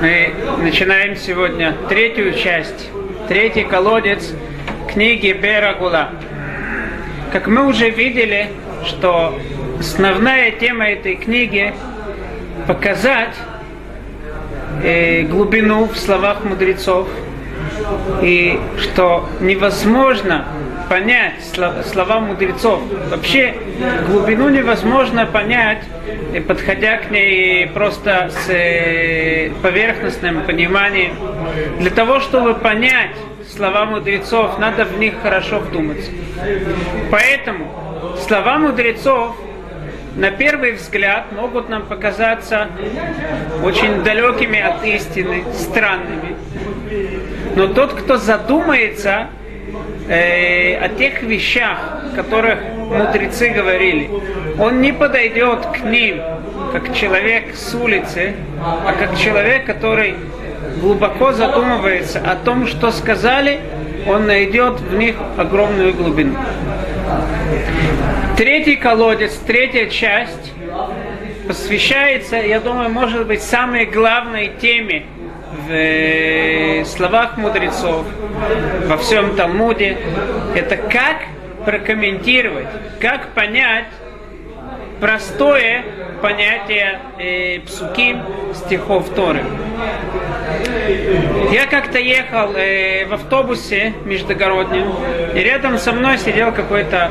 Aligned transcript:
Мы 0.00 0.34
начинаем 0.58 1.16
сегодня 1.16 1.74
третью 1.88 2.34
часть, 2.34 2.90
третий 3.28 3.64
колодец 3.64 4.32
книги 4.92 5.32
Берагула. 5.32 6.10
Как 7.32 7.46
мы 7.46 7.66
уже 7.66 7.90
видели, 7.90 8.50
что 8.84 9.38
основная 9.80 10.50
тема 10.52 10.90
этой 10.90 11.16
книги 11.16 11.74
показать 12.66 13.34
э, 14.82 15.22
глубину 15.22 15.86
в 15.86 15.96
словах 15.96 16.44
мудрецов, 16.44 17.08
и 18.22 18.58
что 18.78 19.28
невозможно 19.40 20.46
понять 20.88 21.34
слова 21.86 22.20
мудрецов. 22.20 22.82
Вообще 23.10 23.54
глубину 24.06 24.48
невозможно 24.48 25.26
понять, 25.26 25.82
подходя 26.46 26.98
к 26.98 27.10
ней 27.10 27.66
просто 27.68 28.30
с 28.30 28.48
э, 28.48 29.50
поверхностным 29.62 30.42
пониманием. 30.42 31.14
Для 31.78 31.90
того, 31.90 32.20
чтобы 32.20 32.54
понять 32.54 33.16
слова 33.48 33.84
мудрецов, 33.84 34.58
надо 34.58 34.84
в 34.84 34.98
них 34.98 35.14
хорошо 35.22 35.58
вдуматься. 35.58 36.10
Поэтому 37.10 37.66
слова 38.26 38.58
мудрецов 38.58 39.36
на 40.16 40.30
первый 40.30 40.72
взгляд 40.72 41.32
могут 41.32 41.68
нам 41.68 41.86
показаться 41.86 42.68
очень 43.64 44.04
далекими 44.04 44.60
от 44.60 44.84
истины, 44.84 45.44
странными. 45.52 46.36
Но 47.56 47.68
тот, 47.68 47.94
кто 47.94 48.16
задумается 48.16 49.28
э, 50.08 50.76
о 50.76 50.88
тех 50.88 51.22
вещах, 51.22 51.78
которых 52.14 52.58
мудрецы 52.88 53.50
говорили, 53.50 54.10
он 54.58 54.80
не 54.80 54.92
подойдет 54.92 55.66
к 55.66 55.80
ним 55.80 56.20
как 56.72 56.94
человек 56.94 57.54
с 57.54 57.74
улицы, 57.74 58.34
а 58.60 58.92
как 58.92 59.16
человек, 59.16 59.64
который 59.64 60.14
глубоко 60.80 61.32
задумывается 61.32 62.20
о 62.20 62.36
том, 62.36 62.66
что 62.66 62.90
сказали, 62.90 63.60
он 64.06 64.26
найдет 64.26 64.80
в 64.80 64.96
них 64.96 65.16
огромную 65.36 65.94
глубину. 65.94 66.36
Третий 68.36 68.76
колодец, 68.76 69.36
третья 69.46 69.86
часть 69.86 70.52
посвящается, 71.46 72.36
я 72.36 72.60
думаю, 72.60 72.90
может 72.90 73.26
быть, 73.26 73.42
самой 73.42 73.86
главной 73.86 74.50
теме 74.60 75.04
в 75.66 75.70
э, 75.70 76.84
словах 76.84 77.36
мудрецов, 77.36 78.06
во 78.86 78.96
всем 78.98 79.36
Талмуде, 79.36 79.96
это 80.54 80.76
как 80.76 81.16
прокомментировать, 81.64 82.66
как 83.00 83.28
понять 83.28 83.86
простое 85.00 85.84
понятие 86.20 87.00
э, 87.18 87.60
псуки 87.60 88.16
стихов 88.54 89.08
Торы. 89.10 89.44
Я 91.50 91.66
как-то 91.66 91.98
ехал 91.98 92.54
э, 92.54 93.06
в 93.06 93.14
автобусе 93.14 93.94
междугороднем, 94.04 94.92
и 95.34 95.38
рядом 95.40 95.78
со 95.78 95.92
мной 95.92 96.18
сидел 96.18 96.52
какой-то 96.52 97.10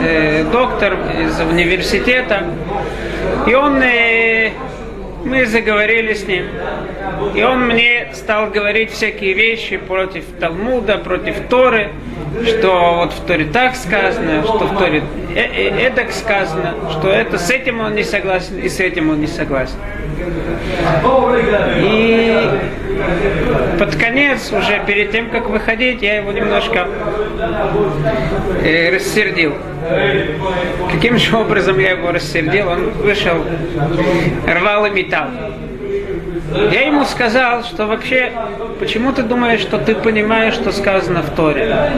э, 0.00 0.44
доктор 0.50 0.94
из 1.20 1.38
университета, 1.40 2.44
и 3.46 3.54
он 3.54 3.82
э, 3.82 4.52
мы 5.24 5.46
заговорили 5.46 6.14
с 6.14 6.26
ним. 6.26 6.46
И 7.34 7.42
он 7.42 7.66
мне 7.66 8.08
стал 8.14 8.50
говорить 8.50 8.90
всякие 8.90 9.34
вещи 9.34 9.76
против 9.76 10.24
Талмуда, 10.40 10.98
против 10.98 11.48
Торы, 11.48 11.90
что 12.46 12.94
вот 12.96 13.12
в 13.12 13.26
Торе 13.26 13.46
так 13.46 13.74
сказано, 13.76 14.42
что 14.42 14.66
в 14.66 14.78
Торе 14.78 15.02
э 15.34 15.88
-э 15.88 16.12
сказано, 16.12 16.74
что 16.92 17.10
это 17.10 17.38
с 17.38 17.50
этим 17.50 17.80
он 17.80 17.94
не 17.94 18.04
согласен 18.04 18.58
и 18.58 18.68
с 18.68 18.80
этим 18.80 19.10
он 19.10 19.20
не 19.20 19.26
согласен. 19.26 19.76
И 21.76 22.48
под 23.78 23.96
конец, 23.96 24.52
уже 24.52 24.82
перед 24.86 25.12
тем, 25.12 25.30
как 25.30 25.48
выходить, 25.48 26.02
я 26.02 26.16
его 26.16 26.32
немножко 26.32 26.88
э, 28.62 28.94
рассердил. 28.94 29.54
Каким 30.92 31.18
же 31.18 31.36
образом 31.36 31.78
я 31.78 31.92
его 31.92 32.10
рассердил? 32.10 32.68
Он 32.68 32.90
вышел, 32.90 33.44
рвал 34.46 34.86
и 34.86 34.90
металл. 34.90 35.28
Я 36.72 36.86
ему 36.86 37.04
сказал, 37.04 37.62
что 37.62 37.86
вообще, 37.86 38.32
почему 38.80 39.12
ты 39.12 39.22
думаешь, 39.22 39.60
что 39.60 39.78
ты 39.78 39.94
понимаешь, 39.94 40.54
что 40.54 40.72
сказано 40.72 41.22
в 41.22 41.30
Торе? 41.30 41.92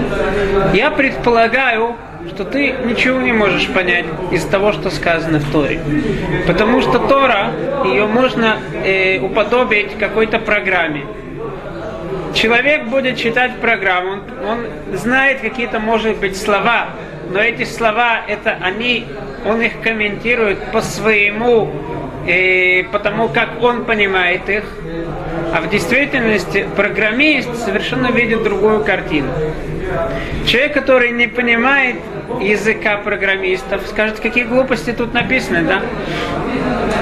Я 0.75 0.91
предполагаю, 0.91 1.95
что 2.29 2.45
ты 2.45 2.75
ничего 2.85 3.21
не 3.21 3.33
можешь 3.33 3.69
понять 3.69 4.07
из 4.33 4.45
того, 4.45 4.73
что 4.73 4.91
сказано 4.91 5.39
в 5.39 5.51
Торе. 5.53 5.81
Потому 6.47 6.81
что 6.83 6.99
Тора, 6.99 7.53
ее 7.85 8.07
можно 8.07 8.59
э, 8.85 9.19
уподобить 9.21 9.99
какой-то 9.99 10.39
программе. 10.39 11.05
Человек 12.35 12.85
будет 12.85 13.17
читать 13.17 13.57
программу, 13.61 14.13
он, 14.13 14.23
он 14.49 14.97
знает 14.97 15.41
какие-то, 15.41 15.81
может 15.81 16.19
быть, 16.19 16.37
слова, 16.37 16.91
но 17.31 17.41
эти 17.41 17.65
слова, 17.65 18.21
это 18.27 18.57
они, 18.61 19.07
он 19.45 19.61
их 19.63 19.81
комментирует 19.83 20.73
по 20.73 20.81
своему 20.81 21.71
и 22.27 22.87
потому 22.93 23.29
как 23.29 23.63
он 23.63 23.85
понимает 23.85 24.49
их, 24.49 24.65
а 25.55 25.61
в 25.61 25.71
действительности 25.71 26.69
программист 26.77 27.57
совершенно 27.65 28.09
видит 28.09 28.43
другую 28.43 28.85
картину. 28.85 29.33
Человек, 30.47 30.75
который 30.75 31.11
не 31.11 31.27
понимает 31.27 31.97
языка 32.41 32.99
программистов, 32.99 33.87
скажет, 33.89 34.21
какие 34.21 34.45
глупости 34.45 34.93
тут 34.93 35.15
написаны, 35.15 35.63
да? 35.63 35.83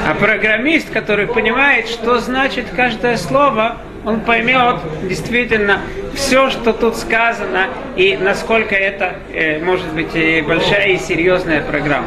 А 0.07 0.15
программист, 0.15 0.91
который 0.91 1.27
понимает, 1.27 1.89
что 1.89 2.19
значит 2.19 2.67
каждое 2.75 3.17
слово, 3.17 3.77
он 4.05 4.21
поймет 4.21 4.77
действительно 5.03 5.81
все, 6.15 6.51
что 6.51 6.73
тут 6.73 6.97
сказано, 6.97 7.67
и 7.97 8.17
насколько 8.17 8.75
это 8.75 9.17
э, 9.33 9.63
может 9.63 9.87
быть 9.93 10.15
и 10.15 10.41
большая 10.41 10.89
и 10.89 10.99
серьезная 10.99 11.63
программа. 11.63 12.07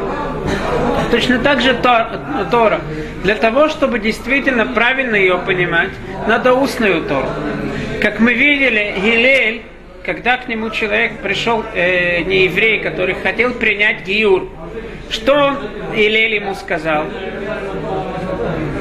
Точно 1.10 1.38
так 1.38 1.60
же 1.60 1.74
Тора. 1.74 2.80
Для 3.22 3.34
того, 3.34 3.68
чтобы 3.68 3.98
действительно 3.98 4.66
правильно 4.66 5.14
ее 5.14 5.38
понимать, 5.38 5.90
надо 6.26 6.54
устную 6.54 7.02
Тору. 7.02 7.28
Как 8.00 8.18
мы 8.18 8.32
видели, 8.34 8.94
Гилель, 9.00 9.62
когда 10.04 10.38
к 10.38 10.48
нему 10.48 10.70
человек 10.70 11.18
пришел, 11.18 11.64
э, 11.74 12.22
не 12.22 12.44
еврей, 12.44 12.80
который 12.80 13.14
хотел 13.14 13.52
принять 13.52 14.04
Гиюр, 14.04 14.48
что 15.10 15.34
он 15.34 15.58
Илель 15.94 16.34
ему 16.34 16.54
сказал? 16.54 17.04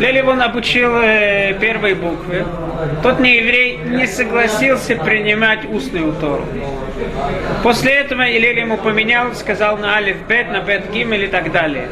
Лель 0.01 0.23
он 0.23 0.41
обучил 0.41 0.97
э, 0.97 1.53
первые 1.62 1.94
буквы. 1.94 2.44
Тот 3.03 3.19
не 3.19 3.38
еврей 3.38 3.78
не 3.85 4.07
согласился 4.07 4.95
принимать 4.95 5.59
устную 5.69 6.13
Тору. 6.13 6.44
После 7.62 7.91
этого 7.91 8.23
Илель 8.23 8.57
ему 8.61 8.78
поменял, 8.78 9.35
сказал 9.35 9.78
на 9.78 9.97
Алиф 9.97 10.17
Бет, 10.28 10.50
на 10.50 10.61
Бет 10.61 10.91
Гимель 10.91 11.25
и 11.25 11.28
так 11.28 11.51
далее. 11.51 11.88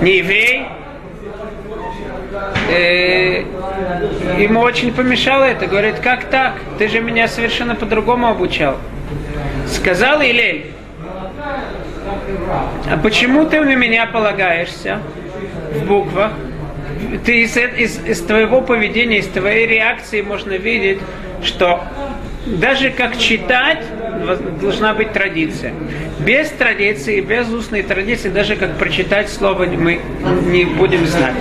Не 0.00 0.16
еврей, 0.16 0.66
э, 2.72 3.44
ему 4.38 4.62
очень 4.62 4.92
помешало 4.92 5.44
это. 5.44 5.68
Говорит, 5.68 6.00
как 6.00 6.24
так? 6.24 6.54
Ты 6.76 6.88
же 6.88 7.00
меня 7.00 7.28
совершенно 7.28 7.76
по-другому 7.76 8.26
обучал. 8.26 8.78
Сказал 9.68 10.20
Илель, 10.22 10.72
а 12.90 12.96
почему 13.00 13.46
ты 13.46 13.60
на 13.60 13.76
меня 13.76 14.06
полагаешься 14.06 14.98
в 15.74 15.86
буквах? 15.86 16.32
Ты 17.24 17.42
из, 17.42 17.56
из, 17.56 18.04
из 18.04 18.20
твоего 18.22 18.60
поведения, 18.60 19.18
из 19.18 19.28
твоей 19.28 19.66
реакции 19.66 20.22
можно 20.22 20.52
видеть, 20.52 20.98
что 21.42 21.82
даже 22.46 22.90
как 22.90 23.18
читать 23.18 23.84
должна 24.60 24.94
быть 24.94 25.12
традиция. 25.12 25.72
Без 26.20 26.50
традиции, 26.50 27.20
без 27.20 27.48
устной 27.48 27.82
традиции, 27.82 28.28
даже 28.28 28.56
как 28.56 28.76
прочитать 28.76 29.28
слово 29.30 29.66
мы 29.66 30.00
не 30.46 30.64
будем 30.64 31.06
знать. 31.06 31.34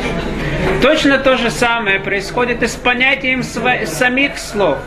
Точно 0.81 1.17
то 1.17 1.37
же 1.37 1.51
самое 1.51 1.99
происходит 1.99 2.63
и 2.63 2.67
с 2.67 2.75
понятием 2.75 3.43
самих 3.43 4.37
слов. 4.37 4.77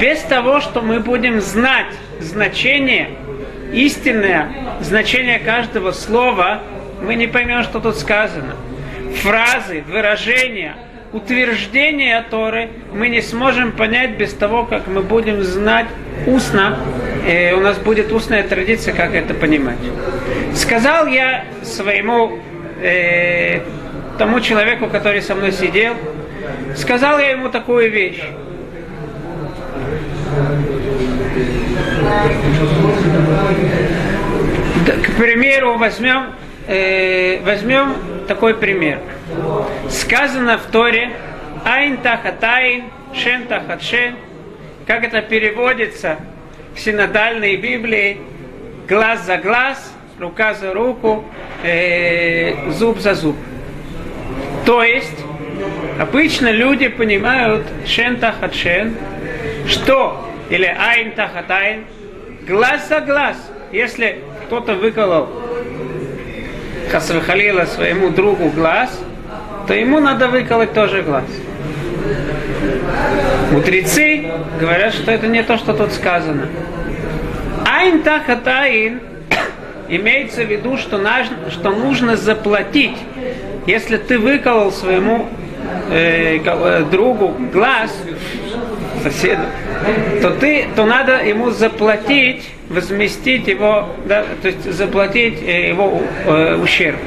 Без 0.00 0.20
того, 0.20 0.60
что 0.60 0.80
мы 0.80 1.00
будем 1.00 1.40
знать 1.40 1.86
значение 2.20 3.10
истинное 3.72 4.48
значение 4.80 5.38
каждого 5.38 5.92
слова, 5.92 6.62
мы 7.02 7.16
не 7.16 7.26
поймем, 7.26 7.62
что 7.62 7.80
тут 7.80 7.96
сказано. 7.96 8.54
Фразы, 9.22 9.82
выражения, 9.88 10.74
утверждения 11.12 12.24
Торы 12.28 12.70
мы 12.92 13.08
не 13.08 13.22
сможем 13.22 13.72
понять 13.72 14.16
без 14.16 14.32
того, 14.34 14.64
как 14.64 14.88
мы 14.88 15.02
будем 15.02 15.42
знать 15.42 15.86
устно, 16.26 16.78
и 17.26 17.52
у 17.56 17.60
нас 17.60 17.78
будет 17.78 18.12
устная 18.12 18.42
традиция, 18.42 18.94
как 18.94 19.14
это 19.14 19.32
понимать. 19.32 19.78
Сказал 20.54 21.06
я 21.06 21.44
своему 21.62 22.38
э, 22.82 23.60
тому 24.18 24.40
человеку, 24.40 24.88
который 24.88 25.22
со 25.22 25.34
мной 25.34 25.52
сидел, 25.52 25.94
сказал 26.76 27.18
я 27.18 27.30
ему 27.30 27.48
такую 27.48 27.90
вещь. 27.90 28.22
К 34.86 35.18
примеру, 35.18 35.78
возьмем, 35.78 36.34
э, 36.66 37.40
возьмем 37.44 37.94
такой 38.26 38.54
пример. 38.54 39.00
Сказано 39.88 40.58
в 40.58 40.64
Торе 40.70 41.10
Айн 41.64 41.96
тахат 41.96 42.44
айн, 42.44 42.84
шен 43.14 43.46
тахат 43.46 43.82
шен. 43.82 44.16
Как 44.86 45.02
это 45.02 45.22
переводится 45.22 46.18
в 46.74 46.80
синодальной 46.80 47.56
Библии? 47.56 48.20
Глаз 48.86 49.24
за 49.24 49.38
глаз, 49.38 49.94
рука 50.18 50.52
за 50.52 50.74
руку, 50.74 51.24
э, 51.62 52.70
зуб 52.72 52.98
за 52.98 53.14
зуб. 53.14 53.36
То 54.66 54.82
есть, 54.82 55.24
обычно 55.98 56.50
люди 56.50 56.88
понимают 56.88 57.66
шен 57.86 58.18
тахат 58.18 58.54
шен, 58.54 58.94
что, 59.66 60.30
или 60.50 60.66
айн 60.66 61.12
тахат 61.12 61.50
айн, 61.50 61.84
глаз 62.46 62.88
за 62.88 63.00
глаз. 63.00 63.36
Если 63.72 64.20
кто-то 64.46 64.74
выколол 64.74 65.43
Хасвахалила 66.90 67.64
своему 67.64 68.10
другу 68.10 68.50
глаз, 68.50 68.90
то 69.66 69.74
ему 69.74 70.00
надо 70.00 70.28
выколоть 70.28 70.72
тоже 70.72 71.02
глаз. 71.02 71.24
Мудрецы 73.50 74.30
говорят, 74.60 74.94
что 74.94 75.10
это 75.10 75.26
не 75.26 75.42
то, 75.42 75.56
что 75.56 75.72
тут 75.72 75.92
сказано. 75.92 76.48
Айн 77.66 78.02
тахат 78.02 78.46
имеется 79.88 80.42
в 80.42 80.50
виду, 80.50 80.76
что, 80.76 81.00
что 81.50 81.70
нужно 81.70 82.16
заплатить. 82.16 82.96
Если 83.66 83.96
ты 83.96 84.18
выколол 84.18 84.72
своему 84.72 85.28
э, 85.90 86.84
другу 86.90 87.34
глаз, 87.52 87.96
соседу, 89.02 89.42
то 90.22 90.30
ты, 90.30 90.66
то 90.74 90.86
надо 90.86 91.24
ему 91.24 91.50
заплатить, 91.50 92.48
возместить 92.68 93.46
его, 93.46 93.88
да, 94.06 94.24
то 94.42 94.48
есть 94.48 94.64
заплатить 94.72 95.42
э, 95.42 95.68
его 95.68 96.02
э, 96.26 96.56
ущерб. 96.56 96.98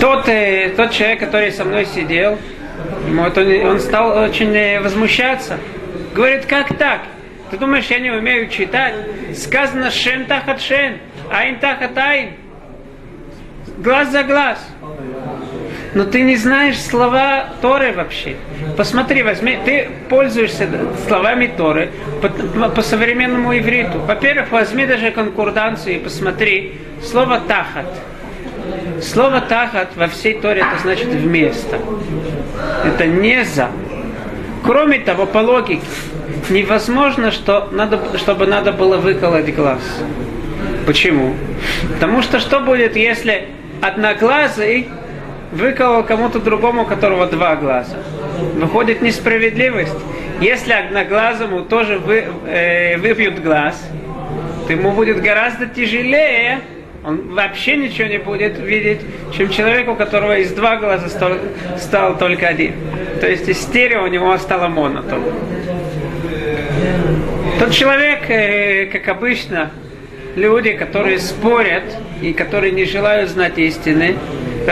Тот, 0.00 0.28
э, 0.28 0.72
тот 0.76 0.90
человек, 0.90 1.20
который 1.20 1.52
со 1.52 1.64
мной 1.64 1.86
сидел, 1.86 2.38
вот 3.08 3.38
он, 3.38 3.66
он 3.66 3.80
стал 3.80 4.16
очень 4.24 4.54
э, 4.54 4.80
возмущаться. 4.80 5.58
Говорит, 6.14 6.46
как 6.46 6.76
так? 6.76 7.00
Ты 7.50 7.58
думаешь, 7.58 7.86
я 7.86 7.98
не 7.98 8.10
умею 8.10 8.48
читать? 8.48 8.94
Сказано 9.36 9.90
шен 9.90 10.26
тахат 10.26 10.60
шен, 10.60 10.98
айн 11.30 11.58
тахат 11.58 11.96
айн. 11.96 12.30
Глаз 13.78 14.10
за 14.10 14.22
глаз. 14.22 14.58
Но 15.94 16.04
ты 16.04 16.22
не 16.22 16.36
знаешь 16.36 16.80
слова 16.80 17.50
Торы 17.62 17.92
вообще. 17.92 18.36
Посмотри, 18.76 19.22
возьми, 19.22 19.56
ты 19.64 19.88
пользуешься 20.08 20.68
словами 21.06 21.46
Торы 21.56 21.90
по, 22.20 22.68
по 22.68 22.82
современному 22.82 23.56
ивриту. 23.56 24.00
Во-первых, 24.00 24.50
возьми 24.50 24.86
даже 24.86 25.12
конкурданцию 25.12 25.96
и 25.96 25.98
посмотри 25.98 26.74
слово 27.02 27.40
тахат. 27.40 27.86
Слово 29.02 29.40
тахат 29.40 29.90
во 29.94 30.08
всей 30.08 30.34
Торе 30.34 30.62
это 30.62 30.82
значит 30.82 31.06
вместо. 31.06 31.78
Это 32.84 33.06
не 33.06 33.44
за. 33.44 33.68
Кроме 34.64 34.98
того, 34.98 35.26
по 35.26 35.38
логике, 35.38 35.82
невозможно, 36.48 37.30
что 37.30 37.68
надо, 37.70 38.00
чтобы 38.18 38.46
надо 38.46 38.72
было 38.72 38.96
выколоть 38.96 39.54
глаз. 39.54 39.82
Почему? 40.86 41.34
Потому 41.94 42.22
что 42.22 42.40
что 42.40 42.60
будет, 42.60 42.96
если 42.96 43.48
одноглазый 43.80 44.88
выколол 45.54 46.02
кому-то 46.02 46.38
другому, 46.38 46.82
у 46.82 46.86
которого 46.86 47.26
два 47.26 47.56
глаза? 47.56 47.96
Выходит 48.54 49.02
несправедливость. 49.02 49.96
Если 50.40 50.72
одноглазому 50.72 51.62
тоже 51.62 51.98
вы, 51.98 52.24
э, 52.46 52.96
выбьют 52.98 53.38
глаз, 53.40 53.80
то 54.66 54.72
ему 54.72 54.92
будет 54.92 55.22
гораздо 55.22 55.66
тяжелее 55.66 56.60
он 57.04 57.34
вообще 57.34 57.76
ничего 57.76 58.08
не 58.08 58.16
будет 58.16 58.58
видеть, 58.58 59.00
чем 59.36 59.50
человек, 59.50 59.88
у 59.88 59.94
которого 59.94 60.38
из 60.38 60.52
два 60.52 60.76
глаза 60.76 61.08
стал, 61.10 61.32
стал 61.76 62.16
только 62.16 62.48
один. 62.48 62.72
То 63.20 63.28
есть 63.28 63.46
из 63.46 63.60
стерео 63.60 64.04
у 64.04 64.06
него 64.06 64.36
стало 64.38 64.68
моно 64.68 65.02
только. 65.02 65.32
Тот 67.58 67.72
человек, 67.72 68.30
э, 68.30 68.86
как 68.86 69.06
обычно, 69.08 69.70
люди, 70.34 70.72
которые 70.72 71.18
спорят 71.18 71.84
и 72.22 72.32
которые 72.32 72.72
не 72.72 72.86
желают 72.86 73.28
знать 73.28 73.58
истины, 73.58 74.16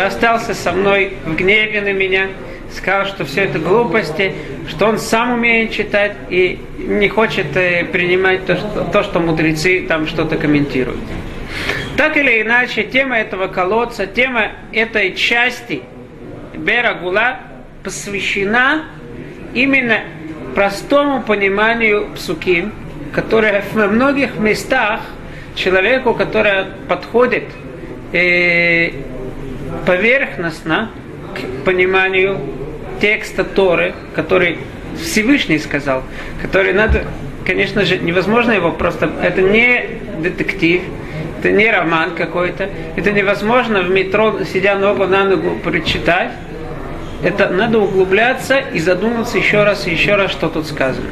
остался 0.00 0.54
со 0.54 0.72
мной 0.72 1.14
в 1.24 1.34
гневе 1.34 1.80
на 1.80 1.92
меня, 1.92 2.28
сказал, 2.74 3.06
что 3.06 3.24
все 3.24 3.42
это 3.42 3.58
глупости, 3.58 4.32
что 4.68 4.86
он 4.86 4.98
сам 4.98 5.32
умеет 5.32 5.72
читать 5.72 6.16
и 6.30 6.58
не 6.78 7.08
хочет 7.08 7.56
э, 7.56 7.84
принимать 7.84 8.46
то, 8.46 8.56
что, 8.56 8.84
то, 8.92 9.02
что 9.02 9.20
мудрецы 9.20 9.84
там 9.86 10.06
что-то 10.06 10.36
комментируют. 10.36 11.00
Так 11.96 12.16
или 12.16 12.40
иначе, 12.42 12.84
тема 12.84 13.18
этого 13.18 13.48
колодца, 13.48 14.06
тема 14.06 14.52
этой 14.72 15.14
части 15.14 15.82
Берагула 16.54 17.40
посвящена 17.84 18.84
именно 19.54 20.00
простому 20.54 21.22
пониманию 21.22 22.08
псуким, 22.14 22.72
которое 23.14 23.62
в 23.62 23.74
многих 23.74 24.36
местах 24.38 25.00
человеку, 25.54 26.14
который 26.14 26.64
подходит 26.88 27.44
э, 28.12 28.90
поверхностно 29.86 30.90
к 31.34 31.64
пониманию 31.64 32.38
текста 33.00 33.44
Торы, 33.44 33.94
который 34.14 34.58
Всевышний 35.00 35.58
сказал, 35.58 36.02
который 36.40 36.72
надо, 36.72 37.04
конечно 37.46 37.84
же, 37.84 37.98
невозможно 37.98 38.52
его 38.52 38.70
просто, 38.70 39.10
это 39.22 39.42
не 39.42 39.86
детектив, 40.20 40.82
это 41.42 41.50
не 41.50 41.68
роман 41.68 42.14
какой-то. 42.14 42.68
Это 42.94 43.10
невозможно 43.10 43.82
в 43.82 43.90
метро, 43.90 44.44
сидя 44.44 44.76
ногу 44.76 45.06
на 45.06 45.24
ногу, 45.24 45.56
прочитать. 45.64 46.30
Это 47.24 47.48
надо 47.48 47.78
углубляться 47.78 48.58
и 48.58 48.78
задуматься 48.78 49.38
еще 49.38 49.64
раз 49.64 49.88
и 49.88 49.90
еще 49.90 50.14
раз, 50.14 50.30
что 50.30 50.48
тут 50.48 50.68
сказано. 50.68 51.06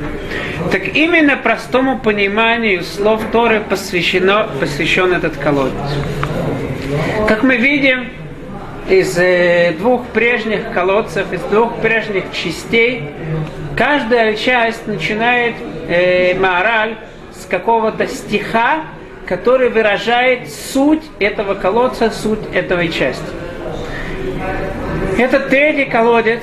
Так 0.71 0.95
именно 0.95 1.37
простому 1.37 1.99
пониманию 1.99 2.85
слов 2.85 3.23
Торы 3.33 3.61
посвящено, 3.61 4.49
посвящен 4.61 5.13
этот 5.13 5.37
колодец. 5.37 5.75
Как 7.27 7.43
мы 7.43 7.57
видим, 7.57 8.09
из 8.89 9.19
э, 9.19 9.75
двух 9.79 10.07
прежних 10.09 10.73
колодцев, 10.73 11.33
из 11.33 11.41
двух 11.43 11.77
прежних 11.77 12.25
частей, 12.33 13.05
каждая 13.77 14.35
часть 14.35 14.87
начинает 14.87 15.55
э, 15.89 16.35
мораль 16.39 16.97
с 17.33 17.47
какого-то 17.47 18.07
стиха, 18.07 18.85
который 19.27 19.69
выражает 19.69 20.51
суть 20.51 21.03
этого 21.19 21.55
колодца, 21.55 22.11
суть 22.11 22.41
этой 22.53 22.89
части. 22.89 23.23
Этот 25.19 25.51
третий 25.51 25.85
колодец 25.85 26.43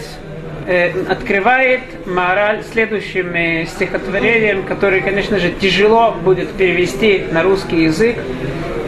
э, 0.67 0.91
открывает 1.09 1.81
мораль 2.05 2.63
следующим 2.71 3.33
э, 3.33 3.65
стихотворением, 3.65 4.63
который, 4.63 5.01
конечно 5.01 5.39
же, 5.39 5.51
тяжело 5.51 6.11
будет 6.11 6.51
перевести 6.53 7.25
на 7.31 7.43
русский 7.43 7.83
язык, 7.83 8.17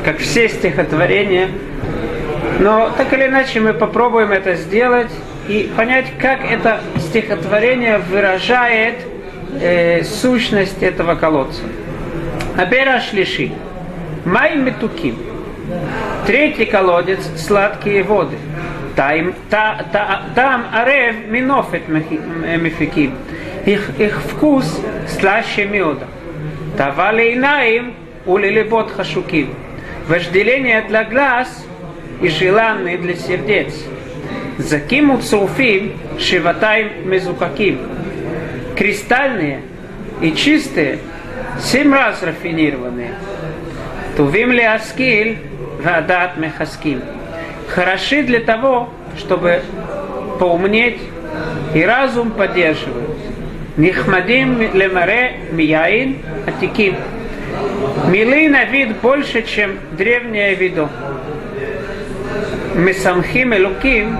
как 0.05 0.19
все 0.19 0.47
стихотворения. 0.47 1.49
Но 2.59 2.91
так 2.97 3.13
или 3.13 3.25
иначе 3.25 3.61
мы 3.61 3.73
попробуем 3.73 4.31
это 4.33 4.55
сделать 4.55 5.11
и 5.47 5.71
понять, 5.77 6.07
как 6.19 6.43
это 6.43 6.81
стихотворение 6.97 7.99
выражает 7.99 8.95
э, 9.61 10.03
сущность 10.03 10.83
этого 10.83 11.15
колодца. 11.15 11.63
Абера 12.57 12.99
Шлиши. 12.99 13.51
Май 14.25 14.57
метуким. 14.57 15.17
Третий 16.27 16.65
колодец– 16.65 17.19
сладкие 17.37 18.03
воды. 18.03 18.35
Там, 18.97 19.33
та, 19.49 19.85
та, 19.93 20.23
там 20.35 20.65
арев 20.73 21.27
минофет 21.29 21.87
мефиким. 21.87 23.13
Их, 23.65 23.89
их 23.97 24.19
вкус 24.19 24.81
слаще 25.07 25.63
меда. 25.65 26.07
Тавали 26.75 27.33
инаим 27.35 27.93
улилибот 28.25 28.91
хашуким. 28.91 29.53
Вожделение 30.09 30.81
для 30.81 31.05
глаз 31.05 31.65
и 32.21 32.29
желанные 32.29 32.97
для 32.97 33.15
сердец. 33.15 33.73
Заким 34.57 35.11
уцруфим 35.11 35.93
шиватаем 36.19 37.09
мезукаким. 37.09 37.79
Кристальные 38.75 39.61
и 40.21 40.33
чистые, 40.33 40.99
семь 41.59 41.93
раз 41.93 42.21
рафинированные– 42.23 43.13
Тувим 44.19 44.51
ли 44.51 44.63
аскиль, 44.63 45.37
вадат 45.81 46.35
мехаским. 46.35 47.01
Хороши 47.69 48.21
для 48.21 48.41
того, 48.41 48.89
чтобы 49.17 49.61
поумнеть 50.41 50.99
и 51.73 51.81
разум 51.83 52.31
поддерживают. 52.31 53.17
Нихмадим 53.77 54.73
лемаре 54.73 55.37
мияин 55.53 56.17
атиким. 56.45 56.97
Милы 58.09 58.49
на 58.49 58.65
вид 58.65 58.97
больше, 58.97 59.41
чем 59.43 59.79
древнее 59.93 60.53
видо. 60.55 60.89
Месамхим 62.79 63.53
элуким 63.53 64.17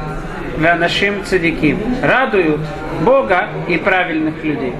ванашим 0.58 1.24
цадиким. 1.24 1.80
Радуют 2.04 2.62
Бога 3.02 3.48
и 3.68 3.78
правильных 3.78 4.44
людей. 4.44 4.74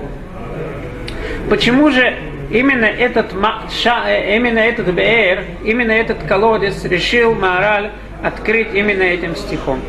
Почему 1.50 1.90
же 1.90 2.14
именно 2.52 2.86
этот, 2.86 3.34
э, 3.34 4.36
именно 4.36 4.60
этот 4.60 4.88
Беэр, 4.94 5.44
именно 5.64 5.92
этот 5.92 6.24
колодец 6.24 6.84
решил 6.84 7.34
Маораль 7.34 7.92
открыть 8.22 8.74
именно 8.74 9.04
этим 9.04 9.36
стихом. 9.38 9.80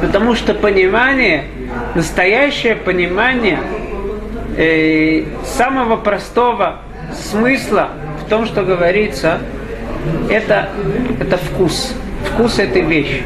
Потому 0.00 0.34
что 0.34 0.54
понимание, 0.54 1.44
настоящее 1.94 2.76
понимание 2.76 3.58
э, 4.56 5.24
самого 5.44 5.98
простого 5.98 6.78
смысла 7.12 7.90
в 8.24 8.28
том, 8.30 8.46
что 8.46 8.62
говорится, 8.62 9.38
это, 10.30 10.70
это 11.20 11.36
вкус. 11.36 11.94
Вкус 12.32 12.58
этой 12.58 12.82
вещи. 12.82 13.22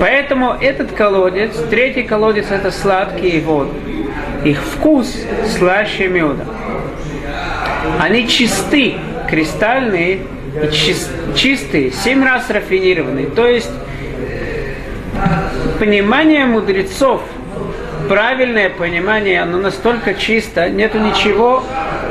Поэтому 0.00 0.56
этот 0.60 0.92
колодец, 0.92 1.52
третий 1.70 2.02
колодец 2.02 2.50
это 2.50 2.70
сладкие 2.70 3.40
воды. 3.40 3.70
Их 4.44 4.60
вкус 4.60 5.16
слаще 5.56 6.08
меда. 6.08 6.44
Они 8.00 8.28
чисты, 8.28 8.94
кристальные 9.28 10.20
и 10.62 10.72
чис, 10.72 11.10
чистые, 11.34 11.90
семь 11.90 12.24
раз 12.24 12.50
рафинированные. 12.50 13.26
То 13.26 13.46
есть 13.46 13.70
понимание 15.78 16.44
мудрецов, 16.44 17.22
правильное 18.08 18.70
понимание, 18.70 19.42
оно 19.42 19.58
настолько 19.58 20.14
чисто, 20.14 20.68
нету 20.68 20.98
ничего, 20.98 21.64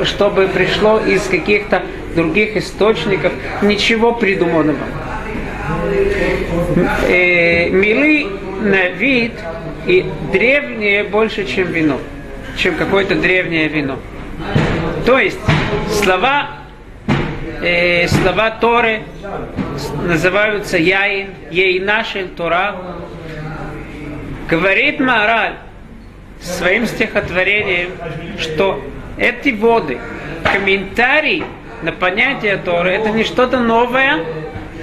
чтобы 0.04 0.48
пришло 0.48 0.98
из 0.98 1.22
каких-то 1.22 1.82
других 2.14 2.56
источников, 2.56 3.32
ничего 3.62 4.12
придуманного. 4.12 4.78
Э, 7.06 7.68
милы 7.70 8.26
на 8.62 8.88
вид 8.88 9.32
и 9.86 10.04
древнее 10.32 11.04
больше, 11.04 11.46
чем 11.46 11.68
вино, 11.68 12.00
чем 12.56 12.74
какое-то 12.76 13.14
древнее 13.14 13.68
вино. 13.68 13.98
То 15.06 15.18
есть 15.18 15.38
слова, 15.90 16.48
э, 17.62 18.08
слова 18.08 18.50
Торы 18.50 19.02
называются 20.02 20.78
Яин, 20.78 21.28
Ейнашель 21.50 22.28
Тора. 22.28 22.76
Говорит 24.48 25.00
Маораль 25.00 25.54
своим 26.40 26.86
стихотворением, 26.86 27.90
что 28.38 28.82
эти 29.16 29.50
воды, 29.50 29.98
комментарий 30.42 31.44
на 31.82 31.92
понятие 31.92 32.56
Торы, 32.56 32.90
это 32.90 33.10
не 33.10 33.24
что-то 33.24 33.60
новое, 33.60 34.24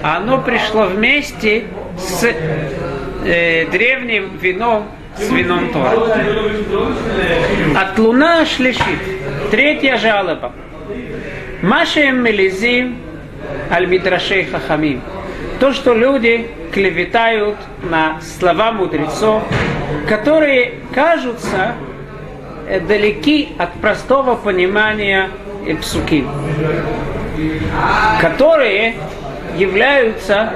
оно 0.03 0.41
пришло 0.41 0.84
вместе 0.86 1.65
с 1.98 2.24
э, 3.25 3.65
древним 3.67 4.38
вином, 4.38 4.88
с 5.17 5.29
вином 5.29 5.72
Тора. 5.72 5.91
От 7.75 8.00
луна 8.00 8.46
шлишит. 8.46 9.00
Третья 9.51 9.98
жалоба. 9.98 10.53
Машем 11.62 12.24
мелизим 12.24 12.98
аль 13.70 13.88
мидрашей 13.88 14.46
хахамим. 14.46 15.01
То, 15.60 15.74
что 15.74 15.93
люди 15.93 16.50
клеветают 16.74 17.58
на 17.84 18.20
слова 18.22 18.72
мудрецов, 18.72 19.43
которые 20.08 20.74
кажутся 20.93 21.75
э, 22.67 22.79
далеки 22.79 23.50
от 23.58 23.74
простого 23.74 24.36
понимания 24.36 25.29
псуки, 25.79 26.25
которые 28.20 28.96
являются 29.62 30.53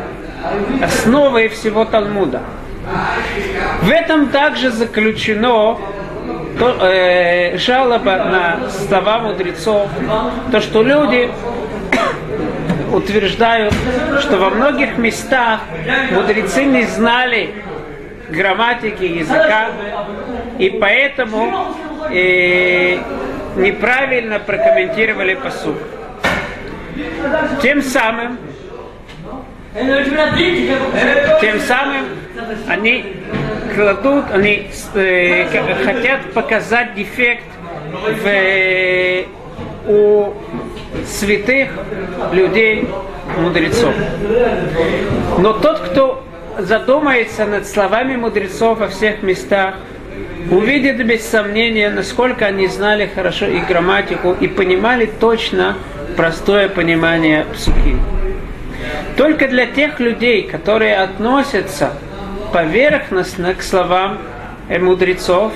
основой 0.82 1.48
всего 1.50 1.86
Талмуда. 1.86 2.42
В 3.82 3.90
этом 3.90 4.30
также 4.30 4.70
заключено 4.70 5.78
то, 6.60 6.78
э, 6.82 7.58
жалоба 7.58 8.16
на 8.16 8.70
слова 8.70 9.20
мудрецов, 9.20 9.90
то, 10.52 10.62
что 10.62 10.84
люди 10.84 11.30
утверждают, 12.94 13.74
что 14.22 14.38
во 14.38 14.50
многих 14.50 14.98
местах 14.98 15.62
мудрецы 16.12 16.64
не 16.66 16.84
знали 16.84 17.56
грамматики 18.30 19.04
языка, 19.04 19.72
и 20.60 20.70
поэтому 20.70 21.76
э, 22.12 23.00
неправильно 23.58 24.40
прокомментировали 24.40 25.34
посуд. 25.36 25.78
Тем 27.62 27.82
самым 27.82 28.38
тем 31.42 31.60
самым 31.60 32.06
они 32.68 33.06
кладут, 33.76 34.26
они 34.32 34.70
э, 34.94 35.46
хотят 35.84 36.32
показать 36.34 36.96
дефект 36.96 37.44
в, 37.92 38.26
э, 38.26 39.26
у 39.88 40.34
святых 41.06 41.70
людей, 42.32 42.88
мудрецов. 43.38 43.94
Но 45.40 45.54
тот, 45.54 45.80
кто 45.80 46.24
задумается 46.58 47.46
над 47.46 47.68
словами 47.68 48.16
мудрецов 48.16 48.80
во 48.80 48.88
всех 48.88 49.24
местах, 49.24 49.76
увидит 50.50 51.06
без 51.06 51.28
сомнения, 51.28 51.90
насколько 51.90 52.46
они 52.46 52.68
знали 52.68 53.10
хорошо 53.14 53.48
и 53.48 53.60
грамматику, 53.60 54.32
и 54.40 54.48
понимали 54.48 55.06
точно 55.20 55.76
простое 56.16 56.70
понимание 56.70 57.46
псухи. 57.54 57.98
Только 59.18 59.48
для 59.48 59.66
тех 59.66 60.00
людей, 60.00 60.44
которые 60.44 60.98
относятся 60.98 61.94
поверхностно 62.52 63.54
к 63.54 63.62
словам 63.62 64.18
э, 64.68 64.78
мудрецов, 64.80 65.54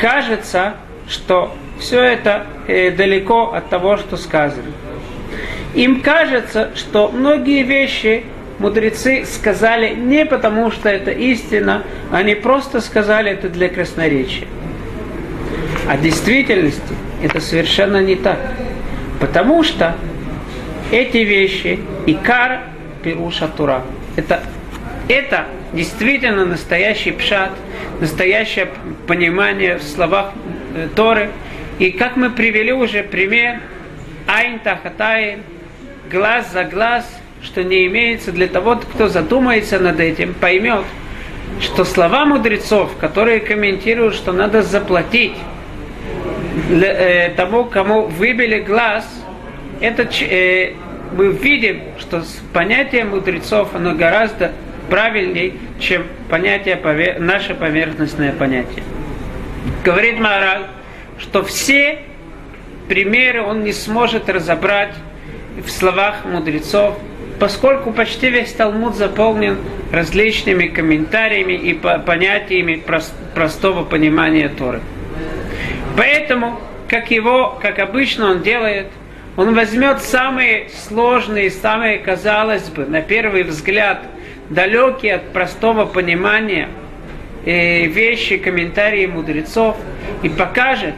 кажется, 0.00 0.74
что 1.08 1.54
все 1.78 2.00
это 2.00 2.46
э, 2.66 2.90
далеко 2.90 3.52
от 3.52 3.68
того, 3.68 3.98
что 3.98 4.16
сказано. 4.16 4.70
Им 5.74 6.00
кажется, 6.00 6.70
что 6.74 7.08
многие 7.08 7.62
вещи 7.62 8.24
мудрецы 8.58 9.24
сказали 9.26 9.94
не 9.94 10.24
потому, 10.24 10.70
что 10.70 10.88
это 10.88 11.10
истина, 11.10 11.82
они 12.10 12.34
просто 12.34 12.80
сказали 12.80 13.32
это 13.32 13.48
для 13.48 13.68
красноречия. 13.68 14.46
А 15.88 15.96
в 15.96 16.00
действительности 16.00 16.80
это 17.22 17.40
совершенно 17.40 17.98
не 17.98 18.14
так. 18.14 18.38
Потому 19.20 19.62
что 19.62 19.94
эти 20.90 21.18
вещи, 21.18 21.80
икар 22.06 22.60
Пируша 23.04 23.48
Тура. 23.48 23.82
Это, 24.16 24.42
это 25.08 25.46
действительно 25.74 26.46
настоящий 26.46 27.12
пшат, 27.12 27.50
настоящее 28.00 28.68
понимание 29.06 29.76
в 29.76 29.82
словах 29.82 30.32
э, 30.74 30.88
Торы. 30.96 31.30
И 31.78 31.90
как 31.90 32.16
мы 32.16 32.30
привели 32.30 32.72
уже 32.72 33.02
пример, 33.02 33.60
айн 34.26 34.58
тахатай, 34.58 35.38
глаз 36.10 36.50
за 36.52 36.64
глаз, 36.64 37.04
что 37.42 37.62
не 37.62 37.86
имеется 37.86 38.32
для 38.32 38.46
того, 38.46 38.76
кто 38.76 39.08
задумается 39.08 39.78
над 39.78 40.00
этим, 40.00 40.32
поймет, 40.32 40.84
что 41.60 41.84
слова 41.84 42.24
мудрецов, 42.24 42.96
которые 42.98 43.40
комментируют, 43.40 44.14
что 44.14 44.32
надо 44.32 44.62
заплатить 44.62 45.34
для, 46.68 46.88
э, 46.88 47.30
тому, 47.36 47.64
кому 47.64 48.06
выбили 48.06 48.60
глаз, 48.60 49.06
это 49.80 50.08
э, 50.20 50.72
мы 51.14 51.28
видим, 51.28 51.80
что 51.98 52.22
понятие 52.52 53.04
мудрецов, 53.04 53.74
оно 53.74 53.94
гораздо 53.94 54.52
правильнее, 54.90 55.54
чем 55.78 56.04
понятие, 56.28 56.78
наше 57.18 57.54
поверхностное 57.54 58.32
понятие. 58.32 58.82
Говорит 59.84 60.18
Мораль, 60.18 60.64
что 61.18 61.44
все 61.44 62.00
примеры 62.88 63.42
он 63.42 63.62
не 63.62 63.72
сможет 63.72 64.28
разобрать 64.28 64.94
в 65.64 65.70
словах 65.70 66.24
мудрецов, 66.24 66.98
поскольку 67.38 67.92
почти 67.92 68.30
весь 68.30 68.52
Талмуд 68.52 68.96
заполнен 68.96 69.58
различными 69.92 70.66
комментариями 70.66 71.52
и 71.52 71.74
понятиями 71.74 72.82
простого 73.34 73.84
понимания 73.84 74.48
Торы. 74.48 74.80
Поэтому, 75.96 76.60
как 76.88 77.10
его, 77.12 77.56
как 77.62 77.78
обычно 77.78 78.32
он 78.32 78.42
делает– 78.42 78.88
он 79.36 79.54
возьмет 79.54 80.00
самые 80.00 80.68
сложные, 80.86 81.50
самые, 81.50 81.98
казалось 81.98 82.68
бы, 82.68 82.86
на 82.86 83.02
первый 83.02 83.42
взгляд, 83.42 84.02
далекие 84.48 85.14
от 85.14 85.32
простого 85.32 85.86
понимания 85.86 86.68
э, 87.44 87.86
вещи, 87.86 88.36
комментарии 88.36 89.06
мудрецов 89.06 89.76
и 90.22 90.28
покажет, 90.28 90.94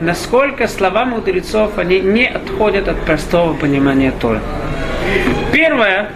насколько 0.00 0.66
слова 0.66 1.04
мудрецов, 1.04 1.78
они 1.78 2.00
не 2.00 2.26
отходят 2.26 2.88
от 2.88 3.00
простого 3.04 3.54
понимания 3.54 4.12
Торы. 4.20 4.40
Первое, 5.52 6.10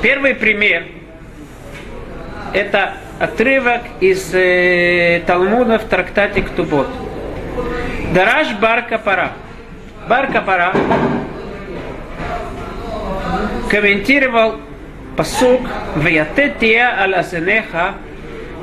первый 0.00 0.34
пример– 0.34 0.84
это 2.54 2.94
отрывок 3.18 3.82
из 4.00 4.30
э, 4.32 5.22
Талмуда 5.26 5.78
в 5.78 5.84
трактате 5.84 6.40
Ктубот– 6.40 6.88
Дараш 8.14 8.52
Барка 8.60 8.98
Пара. 8.98 9.32
Барка 10.08 10.40
Пара 10.40 10.72
комментировал 13.70 14.56
пасук 15.16 15.60
«Ваятетия 15.94 16.88
аль 16.98 17.14
асенеха, 17.14 17.94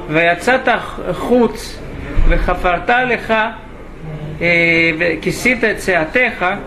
ваяцата 0.10 0.82
хуц, 1.20 1.75
вехафарта 2.27 3.04
леха, 3.06 3.56
э, 4.39 5.16
кисита 5.18 5.75
цеатеха» 5.75 6.60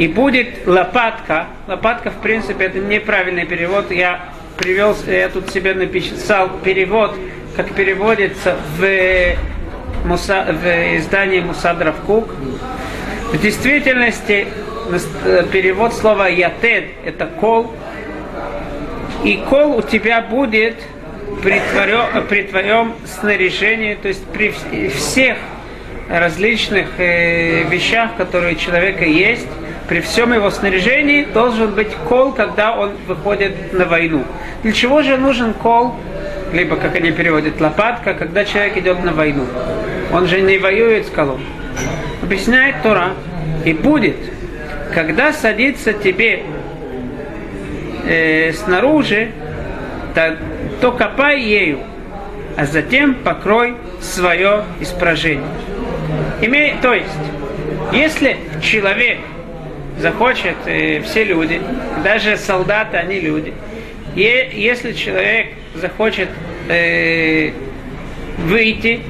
и 0.00 0.08
будет 0.08 0.66
лопатка. 0.66 1.48
Лопатка, 1.66 2.10
в 2.10 2.22
принципе, 2.22 2.64
это 2.64 2.78
неправильный 2.78 3.44
перевод. 3.44 3.90
Я 3.90 4.20
привел, 4.56 4.96
я 5.06 5.28
тут 5.28 5.50
себе 5.50 5.74
написал 5.74 6.48
перевод, 6.64 7.14
как 7.54 7.74
переводится 7.74 8.56
в 8.78 8.84
Муса, 10.04 10.46
в 10.48 10.96
издании 10.96 11.40
Мусадров 11.40 11.96
Кук. 12.06 12.28
В 13.32 13.40
действительности 13.40 14.46
э, 15.24 15.44
перевод 15.52 15.94
слова 15.94 16.28
ятед 16.28 16.84
это 17.04 17.26
кол. 17.26 17.72
И 19.24 19.36
кол 19.48 19.76
у 19.76 19.82
тебя 19.82 20.20
будет 20.20 20.76
при 21.42 21.60
твоем, 21.72 22.26
при 22.28 22.42
твоем 22.42 22.94
снаряжении, 23.04 23.94
то 23.94 24.08
есть 24.08 24.24
при 24.26 24.50
всех 24.88 25.36
различных 26.08 26.88
э, 26.98 27.62
вещах, 27.68 28.16
которые 28.16 28.56
у 28.56 28.58
человека 28.58 29.04
есть, 29.04 29.46
при 29.88 30.00
всем 30.00 30.32
его 30.32 30.50
снаряжении 30.50 31.24
должен 31.24 31.74
быть 31.74 31.94
кол, 32.08 32.32
когда 32.32 32.76
он 32.76 32.92
выходит 33.06 33.72
на 33.72 33.84
войну. 33.84 34.24
Для 34.62 34.72
чего 34.72 35.02
же 35.02 35.16
нужен 35.16 35.54
кол? 35.54 35.94
Либо, 36.52 36.76
как 36.76 36.96
они 36.96 37.12
переводят, 37.12 37.60
лопатка, 37.60 38.14
когда 38.14 38.44
человек 38.44 38.76
идет 38.76 39.04
на 39.04 39.12
войну. 39.12 39.46
Он 40.12 40.26
же 40.26 40.40
не 40.40 40.58
воюет 40.58 41.06
с 41.06 41.10
колом. 41.10 41.40
Объясняет 42.22 42.82
Тора. 42.82 43.10
И 43.64 43.72
будет, 43.72 44.16
когда 44.94 45.32
садится 45.32 45.92
тебе 45.92 46.42
э, 48.06 48.52
снаружи, 48.52 49.30
то, 50.14 50.36
то 50.80 50.92
копай 50.92 51.40
ею, 51.40 51.80
а 52.56 52.64
затем 52.64 53.14
покрой 53.14 53.74
свое 54.00 54.64
испражение. 54.80 55.46
Имей, 56.40 56.74
то 56.80 56.94
есть, 56.94 57.08
если 57.92 58.36
человек 58.62 59.18
захочет, 59.98 60.56
э, 60.66 61.02
все 61.02 61.24
люди, 61.24 61.60
даже 62.02 62.36
солдаты, 62.36 62.96
они 62.96 63.20
люди. 63.20 63.52
И 64.16 64.50
если 64.54 64.92
человек 64.92 65.48
захочет 65.74 66.28
э, 66.68 67.50
выйти, 68.38 69.00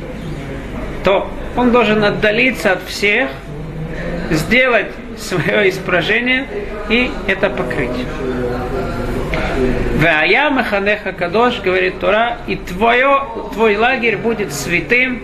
то 1.04 1.30
он 1.56 1.72
должен 1.72 2.04
отдалиться 2.04 2.72
от 2.72 2.82
всех, 2.82 3.30
сделать 4.30 4.88
свое 5.18 5.68
испражение 5.68 6.46
и 6.88 7.10
это 7.26 7.50
покрыть. 7.50 7.90
Вая 9.96 10.50
Маханеха 10.50 11.12
Кадош, 11.12 11.60
говорит 11.60 11.98
Тора, 12.00 12.38
и 12.46 12.56
твое, 12.56 13.22
твой 13.52 13.76
лагерь 13.76 14.16
будет 14.16 14.52
святым, 14.52 15.22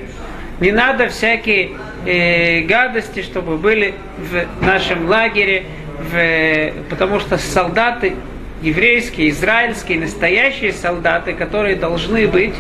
не 0.61 0.73
надо 0.73 1.09
всякие 1.09 1.73
э, 2.05 2.61
гадости, 2.63 3.23
чтобы 3.23 3.57
были 3.57 3.95
в 4.19 4.65
нашем 4.65 5.09
лагере, 5.09 5.65
в, 5.99 6.73
потому 6.91 7.21
что 7.21 7.39
солдаты 7.39 8.15
еврейские, 8.63 9.31
израильские, 9.31 10.01
настоящие 10.01 10.73
солдаты, 10.73 11.33
которые 11.33 11.77
должны 11.77 12.27
быть, 12.27 12.55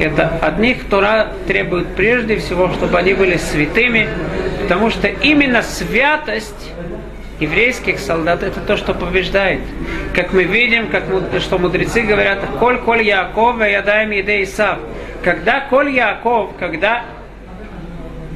это 0.00 0.30
от 0.40 0.58
них 0.58 0.88
Тора 0.88 1.28
требует 1.46 1.94
прежде 1.94 2.36
всего, 2.38 2.68
чтобы 2.72 2.98
они 2.98 3.14
были 3.14 3.36
святыми, 3.36 4.08
потому 4.62 4.90
что 4.90 5.08
именно 5.08 5.62
святость 5.62 6.70
еврейских 7.40 7.98
солдат 7.98 8.42
это 8.42 8.60
то, 8.60 8.76
что 8.76 8.94
побеждает. 8.94 9.60
Как 10.14 10.32
мы 10.32 10.44
видим, 10.44 10.88
как, 10.88 11.04
что 11.40 11.58
мудрецы 11.58 12.02
говорят, 12.02 12.38
«Коль, 12.58 12.78
коль 12.78 13.02
Яков, 13.02 13.60
я 13.60 13.82
даем 13.82 14.10
еде 14.10 14.42
Исав». 14.42 14.78
Когда 15.24 15.60
коль 15.60 15.90
Яков, 15.90 16.50
когда 16.58 17.02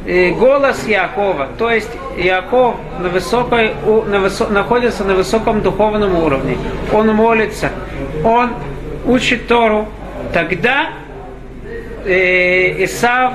э, 0.07 0.31
голос 0.31 0.87
Якова, 0.87 1.49
то 1.59 1.71
есть 1.71 1.91
Яков 2.17 2.77
на 2.99 3.09
высокой, 3.09 3.73
на 4.07 4.21
высо, 4.21 4.49
находится 4.49 5.05
на 5.05 5.15
высоком 5.15 5.61
духовном 5.61 6.17
уровне, 6.17 6.59
он 6.93 7.09
молится, 7.15 7.71
он 8.23 8.51
учит 9.07 9.47
Тору, 9.49 9.89
тогда 10.33 10.91
э, 12.05 12.85
Исав, 12.85 13.35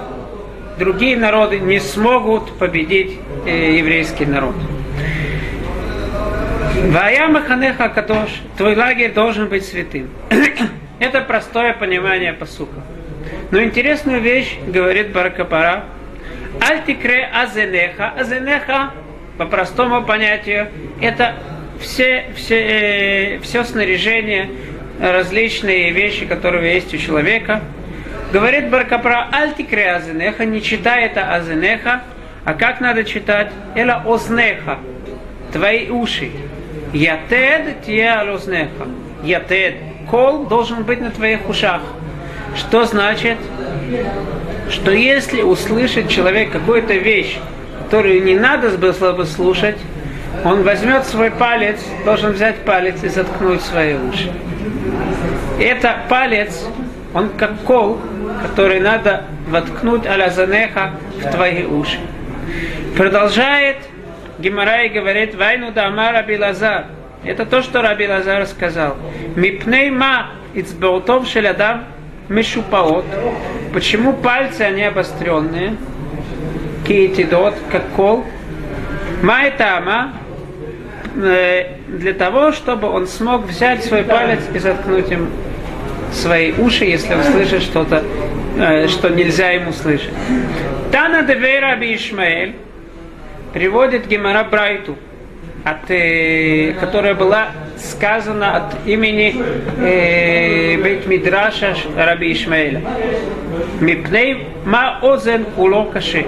другие 0.77 1.17
народы 1.17 1.60
не 1.60 1.79
смогут 1.79 2.58
победить 2.58 3.19
э, 3.45 3.77
еврейский 3.77 4.25
народ. 4.25 4.55
Вая 6.88 7.27
Маханеха 7.27 7.89
Кадош, 7.89 8.29
твой 8.58 8.75
лагерь 8.75 9.12
должен 9.13 9.47
быть 9.47 9.65
святым. 9.65 10.10
Это 10.99 11.21
простое 11.21 11.73
понимание 11.73 12.34
посука. 12.34 12.82
Но 13.51 13.62
интересную 13.62 14.21
вещь 14.21 14.58
говорит 14.65 15.12
Баракапара. 15.12 15.86
Альтикре 16.60 17.29
азенеха. 17.34 18.13
Азенеха, 18.17 18.91
по 19.38 19.45
простому 19.45 20.03
понятию, 20.03 20.67
это 20.99 21.36
все, 21.79 22.25
все, 22.36 22.55
э, 22.55 23.39
все 23.39 23.63
снаряжение, 23.63 24.49
различные 24.99 25.91
вещи, 25.91 26.25
которые 26.25 26.73
есть 26.73 26.93
у 26.93 26.97
человека. 26.97 27.62
Говорит 28.31 28.69
Баркапра, 28.69 29.27
альтикре 29.31 29.91
азенеха, 29.91 30.45
не 30.45 30.61
читай 30.61 31.05
это 31.05 31.33
азенеха, 31.33 32.03
а 32.45 32.53
как 32.53 32.79
надо 32.79 33.03
читать? 33.03 33.51
Эла 33.75 34.03
ознеха, 34.05 34.77
твои 35.51 35.89
уши. 35.89 36.29
Ятед 36.93 37.83
тия 37.85 38.21
алознеха. 38.21 38.87
Ятед. 39.23 39.75
Кол 40.09 40.45
должен 40.45 40.83
быть 40.83 41.01
на 41.01 41.09
твоих 41.09 41.47
ушах. 41.49 41.81
Что 42.55 42.85
значит? 42.85 43.37
Что 44.69 44.91
если 44.91 45.41
услышит 45.41 46.09
человек 46.09 46.51
какую-то 46.51 46.93
вещь, 46.93 47.37
которую 47.83 48.23
не 48.23 48.35
надо 48.35 48.69
было 48.77 49.13
бы 49.13 49.25
слушать, 49.25 49.77
он 50.45 50.61
возьмет 50.61 51.05
свой 51.05 51.31
палец, 51.31 51.79
должен 52.05 52.31
взять 52.31 52.57
палец 52.57 53.03
и 53.03 53.07
заткнуть 53.07 53.61
свои 53.61 53.95
уши. 53.95 54.31
Это 55.59 55.97
палец, 56.07 56.65
он 57.13 57.29
как 57.29 57.59
кол, 57.61 57.99
который 58.41 58.80
надо 58.80 59.23
воткнуть 59.47 60.06
аля 60.06 60.30
занеха 60.30 60.91
в 61.17 61.32
твои 61.32 61.65
уши. 61.65 61.99
Продолжает 62.97 63.78
Гимарай 64.39 64.88
говорит, 64.88 65.36
Вайну 65.36 65.71
да 65.73 65.88
Амара 65.88 66.23
Билазар. 66.23 66.86
Это 67.25 67.45
то, 67.45 67.62
что 67.62 67.82
Раби 67.82 68.08
Лазар 68.08 68.45
сказал. 68.45 68.95
Мипней 69.36 69.89
ма 69.89 70.28
ицбеутов 70.54 71.28
шелядам 71.28 71.84
мешупаот. 72.30 73.04
Почему 73.73 74.13
пальцы, 74.13 74.62
они 74.62 74.84
обостренные? 74.84 75.75
Киетидот, 76.88 77.56
как 77.69 77.89
кол. 77.97 78.25
Ма 79.21 79.43
это 79.43 79.78
ама. 79.78 80.13
Э, 81.17 81.75
для 81.89 82.13
того, 82.13 82.54
чтобы 82.54 82.88
он 82.88 83.08
смог 83.08 83.45
взять 83.45 83.84
свой 83.84 84.04
палец 84.04 84.39
и 84.54 84.60
заткнуть 84.60 85.12
им 85.12 85.30
свои 86.13 86.54
уши, 86.54 86.86
если 86.86 87.13
он 87.13 87.23
слышит 87.23 87.62
что-то, 87.63 88.04
что 88.89 89.09
нельзя 89.09 89.51
ему 89.51 89.71
слышать. 89.71 90.13
Тана 90.91 91.23
девера 91.23 91.75
Ишмаэль 91.79 92.55
приводит 93.53 94.07
Гемара 94.07 94.43
Брайту, 94.43 94.97
от, 95.63 95.89
э, 95.89 96.73
которая 96.79 97.15
была 97.15 97.47
сказана 97.77 98.57
от 98.57 98.87
имени 98.87 99.35
э, 99.79 100.77
Бейт 100.81 101.07
Мидраша 101.07 101.75
Раби 101.95 102.33
Ишмаэля. 102.33 102.81
Мипней 103.79 104.47
ма 104.65 104.99
озен 105.01 105.45
уло 105.57 105.85
каши. 105.85 106.25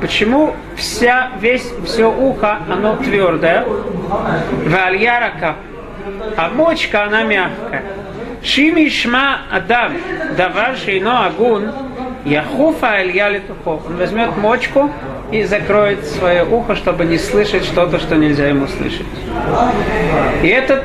Почему 0.00 0.54
вся, 0.76 1.30
весь, 1.40 1.70
все 1.84 2.10
ухо, 2.10 2.60
оно 2.68 2.96
твердое, 2.96 3.64
вальярака, 4.66 5.56
а 6.36 6.48
мочка, 6.48 7.04
она 7.04 7.24
мягкая. 7.24 7.82
Шими 8.44 8.90
шма 8.90 9.40
адам, 9.50 9.94
давар 10.36 10.76
шейно 10.76 11.26
агун, 11.26 11.72
яхуфа 12.26 13.00
элья 13.00 13.28
летухо. 13.28 13.80
Он 13.86 13.96
возьмет 13.96 14.36
мочку 14.36 14.90
и 15.32 15.44
закроет 15.44 16.04
свое 16.04 16.44
ухо, 16.44 16.76
чтобы 16.76 17.06
не 17.06 17.16
слышать 17.16 17.64
что-то, 17.64 17.98
что 17.98 18.16
нельзя 18.16 18.48
ему 18.48 18.66
слышать. 18.66 19.06
И 20.42 20.48
этот, 20.48 20.84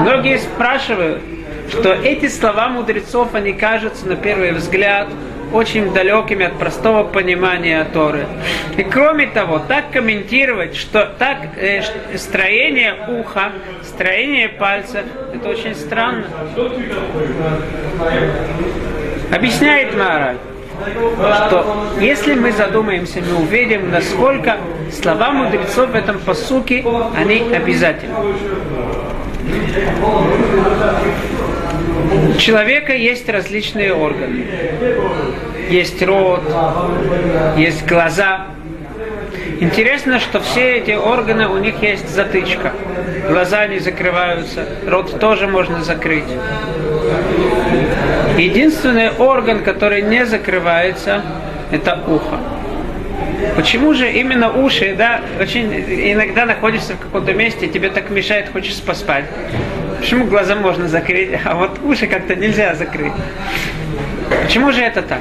многие 0.00 0.38
спрашивают, 0.38 1.22
что 1.70 1.94
эти 1.94 2.28
слова 2.28 2.68
мудрецов, 2.68 3.34
они 3.34 3.54
кажутся 3.54 4.06
на 4.06 4.16
первый 4.16 4.52
взгляд 4.52 5.08
очень 5.52 5.92
далекими 5.92 6.46
от 6.46 6.58
простого 6.58 7.04
понимания 7.04 7.84
Торы. 7.92 8.26
И 8.76 8.82
кроме 8.82 9.26
того, 9.26 9.60
так 9.66 9.90
комментировать, 9.90 10.76
что 10.76 11.06
так 11.18 11.38
э, 11.56 11.82
строение 12.16 12.94
уха, 13.08 13.52
строение 13.82 14.48
пальцев, 14.48 15.04
это 15.34 15.48
очень 15.48 15.74
странно. 15.74 16.26
Объясняет 19.32 19.96
Мара, 19.96 20.34
что 21.46 21.88
если 22.00 22.34
мы 22.34 22.52
задумаемся, 22.52 23.20
мы 23.20 23.42
увидим, 23.42 23.90
насколько 23.90 24.56
слова 24.92 25.30
мудрецов 25.30 25.90
в 25.90 25.94
этом 25.94 26.18
посуке, 26.18 26.84
они 27.16 27.42
обязательны. 27.54 28.14
Человека 32.38 32.94
есть 32.94 33.28
различные 33.28 33.94
органы. 33.94 34.44
Есть 35.70 36.02
рот, 36.02 36.42
есть 37.56 37.86
глаза, 37.86 38.46
Интересно, 39.58 40.20
что 40.20 40.40
все 40.40 40.76
эти 40.76 40.90
органы, 40.90 41.48
у 41.48 41.56
них 41.56 41.82
есть 41.82 42.10
затычка. 42.10 42.72
Глаза 43.26 43.66
не 43.66 43.78
закрываются, 43.78 44.66
рот 44.86 45.18
тоже 45.18 45.48
можно 45.48 45.82
закрыть. 45.82 46.24
Единственный 48.36 49.10
орган, 49.10 49.64
который 49.64 50.02
не 50.02 50.26
закрывается, 50.26 51.22
это 51.70 51.98
ухо. 52.06 52.38
Почему 53.56 53.94
же 53.94 54.10
именно 54.12 54.52
уши, 54.52 54.94
да, 54.96 55.22
очень 55.40 55.72
иногда 56.12 56.44
находишься 56.44 56.92
в 56.92 56.98
каком-то 56.98 57.32
месте, 57.32 57.66
тебе 57.66 57.88
так 57.88 58.10
мешает, 58.10 58.50
хочешь 58.52 58.80
поспать. 58.82 59.24
Почему 59.98 60.24
глаза 60.24 60.54
можно 60.54 60.88
закрыть, 60.88 61.30
а 61.44 61.54
вот 61.54 61.78
уши 61.82 62.06
как-то 62.06 62.34
нельзя 62.34 62.74
закрыть? 62.74 63.12
Почему 64.42 64.72
же 64.72 64.82
это 64.82 65.02
так? 65.02 65.20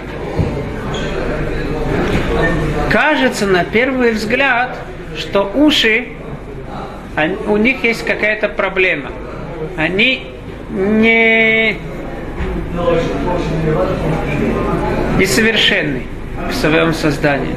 Кажется 2.90 3.46
на 3.48 3.64
первый 3.64 4.12
взгляд, 4.12 4.78
что 5.18 5.52
уши, 5.54 6.10
у 7.48 7.58
них 7.58 7.84
есть 7.84 8.06
какая-то 8.06 8.50
проблема. 8.50 9.12
Они 9.78 10.28
не 10.70 11.78
несовершенны 15.18 16.04
в 16.50 16.54
своем 16.54 16.94
создании. 16.94 17.56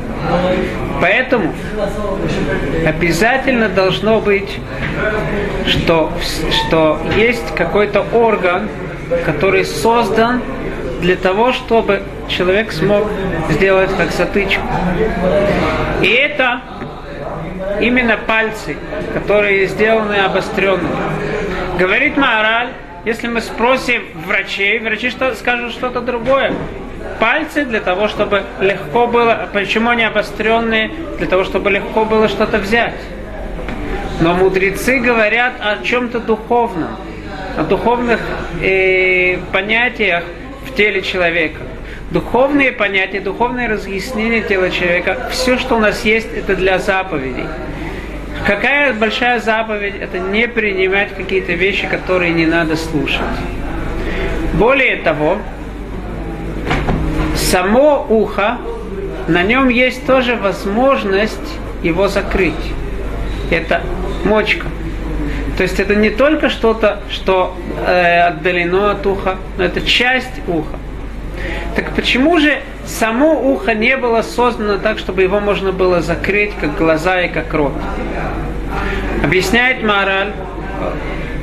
Поэтому 1.01 1.53
обязательно 2.87 3.69
должно 3.69 4.21
быть, 4.21 4.59
что, 5.67 6.12
что 6.51 7.01
есть 7.17 7.55
какой-то 7.55 8.05
орган, 8.12 8.69
который 9.25 9.64
создан 9.64 10.43
для 11.01 11.17
того, 11.17 11.53
чтобы 11.53 12.03
человек 12.29 12.73
смог 12.73 13.09
сделать 13.51 13.91
как 13.97 14.11
затычку. 14.11 14.62
И 16.03 16.09
это 16.09 16.61
именно 17.81 18.17
пальцы, 18.17 18.77
которые 19.14 19.67
сделаны 19.67 20.14
обостренными. 20.14 20.88
Говорит 21.79 22.17
Маораль, 22.17 22.69
если 23.05 23.29
мы 23.29 23.41
спросим 23.41 24.03
врачей, 24.27 24.81
врачи 24.81 25.11
что, 25.11 25.35
скажут 25.35 25.73
что-то 25.73 26.01
другое. 26.01 26.53
Пальцы 27.19 27.65
для 27.65 27.81
того, 27.81 28.07
чтобы 28.07 28.45
легко 28.61 29.07
было, 29.09 29.49
почему 29.53 29.91
они 29.91 30.05
обостренные? 30.05 30.91
Для 31.19 31.27
того, 31.27 31.45
чтобы 31.45 31.71
легко 31.71 32.05
было 32.05 32.29
что-то 32.29 32.59
взять. 32.59 32.95
Но 34.21 34.35
мудрецы 34.35 34.99
говорят 34.99 35.55
о 35.61 35.83
чем-то 35.83 36.21
духовном, 36.21 36.97
о 37.57 37.65
духовных 37.65 38.21
э, 38.63 39.39
понятиях 39.53 40.25
в 40.67 40.75
теле 40.75 41.03
человека. 41.03 41.61
Духовные 42.11 42.73
понятия, 42.73 43.21
духовные 43.21 43.69
разъяснения 43.69 44.41
тела 44.41 44.71
человека, 44.71 45.29
все, 45.31 45.59
что 45.59 45.77
у 45.77 45.79
нас 45.79 46.05
есть, 46.05 46.29
это 46.35 46.57
для 46.57 46.79
заповедей. 46.79 47.47
Какая 48.47 48.93
большая 48.95 49.41
заповедь? 49.41 49.95
Это 50.01 50.19
не 50.19 50.49
принимать 50.49 51.15
какие-то 51.15 51.53
вещи, 51.53 51.87
которые 51.87 52.33
не 52.33 52.47
надо 52.47 52.77
слушать. 52.77 53.21
Более 54.55 54.97
того, 54.97 55.39
само 57.38 58.07
ухо, 58.09 58.59
на 59.27 59.42
нем 59.42 59.68
есть 59.68 60.07
тоже 60.07 60.37
возможность 60.37 61.59
его 61.83 62.09
закрыть. 62.09 62.55
Это 63.51 63.83
мочка. 64.24 64.66
То 65.57 65.62
есть 65.62 65.81
это 65.81 65.94
не 65.94 66.11
только 66.11 66.51
что-то, 66.51 67.01
что 67.11 67.57
э, 67.87 68.20
отдалено 68.20 68.92
от 68.92 69.07
уха, 69.07 69.37
но 69.57 69.64
это 69.64 69.81
часть 69.81 70.40
уха. 70.46 70.77
Так 71.74 71.90
почему 71.94 72.38
же 72.38 72.61
само 72.87 73.33
ухо 73.53 73.74
не 73.74 73.96
было 73.96 74.22
создано 74.22 74.79
так, 74.79 74.98
чтобы 74.98 75.22
его 75.22 75.40
можно 75.40 75.72
было 75.72 76.01
закрыть, 76.01 76.53
как 76.61 76.77
глаза 76.77 77.22
и 77.22 77.29
как 77.29 77.53
рот? 77.55 77.72
Объясняет 79.22 79.83
мораль, 79.83 80.33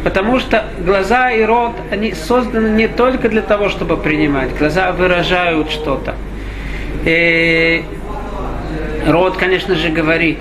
потому 0.06 0.40
что 0.40 0.66
глаза 0.86 1.32
и 1.32 1.44
рот, 1.44 1.74
они 1.90 2.14
созданы 2.14 2.68
не 2.78 2.88
только 2.88 3.28
для 3.28 3.42
того, 3.42 3.70
чтобы 3.70 3.98
принимать. 3.98 4.56
Глаза 4.56 4.92
выражают 4.92 5.72
что-то. 5.72 6.14
И 7.06 7.84
рот, 9.08 9.36
конечно 9.38 9.74
же, 9.74 9.90
говорит. 9.90 10.38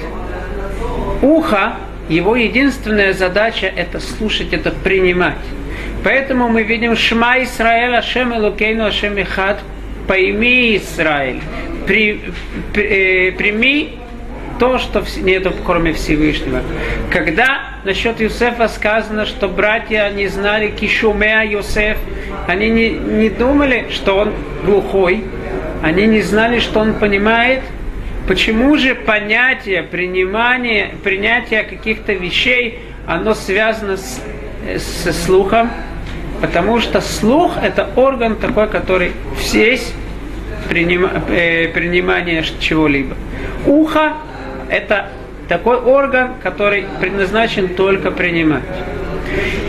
Ухо, 1.22 1.77
его 2.11 2.37
единственная 2.37 3.14
задача 3.14 3.72
это 3.74 4.00
слушать, 4.00 4.53
это 4.53 4.70
принимать. 4.70 5.46
Поэтому 6.05 6.50
мы 6.50 6.62
видим 6.62 6.94
Шма 6.94 7.42
Исраэль, 7.42 7.96
Ашем 7.96 8.35
Элокейну, 8.35 8.85
Ашем 8.85 9.18
Ихад, 9.18 9.61
пойми 10.07 10.77
Израиль, 10.77 11.40
при, 11.87 12.20
при, 12.74 13.29
э, 13.29 13.33
прими 13.33 13.94
то, 14.64 14.79
что 14.79 15.05
нету 15.20 15.53
кроме 15.62 15.92
Всевышнего. 15.92 16.62
Когда 17.11 17.61
насчет 17.85 18.18
Юсефа 18.18 18.68
сказано, 18.68 19.27
что 19.27 19.46
братья 19.46 20.11
не 20.11 20.27
знали 20.27 20.70
Кишумеа 20.70 21.44
Юсеф, 21.44 21.98
они 22.46 22.70
не, 22.70 22.90
не 22.90 23.29
думали, 23.29 23.88
что 23.90 24.16
он 24.16 24.33
глухой, 24.64 25.22
они 25.83 26.07
не 26.07 26.22
знали, 26.22 26.61
что 26.61 26.81
он 26.81 26.94
понимает, 26.94 27.61
почему 28.27 28.74
же 28.79 28.94
понятие 28.94 29.83
принимания, 29.83 30.94
принятия 31.05 31.62
каких-то 31.62 32.14
вещей, 32.14 32.81
оно 33.07 33.35
связано 33.35 33.98
с, 33.98 34.22
с 34.66 35.12
слухом, 35.27 35.70
Потому 36.40 36.81
что 36.81 37.00
слух 37.00 37.53
это 37.62 37.88
орган 37.96 38.37
такой, 38.37 38.68
который 38.68 39.12
весь 39.53 39.94
принима, 40.68 41.22
э, 41.29 41.68
принимание 41.68 42.44
чего-либо. 42.61 43.14
Ухо 43.66 44.14
это 44.70 45.09
такой 45.48 45.77
орган, 45.77 46.35
который 46.42 46.87
предназначен 47.00 47.68
только 47.68 48.11
принимать. 48.11 48.62